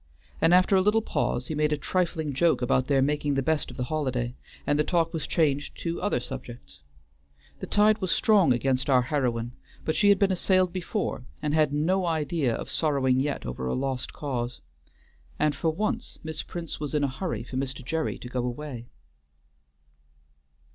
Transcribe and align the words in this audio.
And 0.41 0.51
after 0.51 0.75
a 0.75 0.81
little 0.81 1.03
pause 1.03 1.45
he 1.45 1.53
made 1.53 1.71
a 1.71 1.77
trifling 1.77 2.33
joke 2.33 2.63
about 2.63 2.87
their 2.87 3.03
making 3.03 3.35
the 3.35 3.43
best 3.43 3.69
of 3.69 3.77
the 3.77 3.83
holiday, 3.83 4.33
and 4.65 4.79
the 4.79 4.83
talk 4.83 5.13
was 5.13 5.27
changed 5.27 5.77
to 5.81 6.01
other 6.01 6.19
subjects. 6.19 6.81
The 7.59 7.67
tide 7.67 7.99
was 7.99 8.11
strong 8.11 8.51
against 8.51 8.89
our 8.89 9.03
heroine, 9.03 9.51
but 9.85 9.95
she 9.95 10.09
had 10.09 10.17
been 10.17 10.31
assailed 10.31 10.73
before, 10.73 11.27
and 11.39 11.53
had 11.53 11.71
no 11.71 12.07
idea 12.07 12.51
of 12.55 12.67
sorrowing 12.67 13.19
yet 13.19 13.45
over 13.45 13.67
a 13.67 13.75
lost 13.75 14.11
cause. 14.11 14.59
And 15.37 15.55
for 15.55 15.69
once 15.71 16.17
Miss 16.23 16.41
Prince 16.41 16.79
was 16.79 16.95
in 16.95 17.03
a 17.03 17.07
hurry 17.07 17.43
for 17.43 17.57
Mr. 17.57 17.85
Gerry 17.85 18.17
to 18.17 18.27
go 18.27 18.43
away. 18.43 18.87